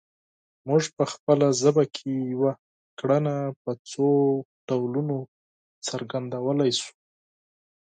[0.67, 2.51] موږ په خپله ژبه کې یوه
[2.99, 4.07] کړنه په څو
[4.67, 5.17] ډولونو
[5.87, 6.91] څرګندولی شو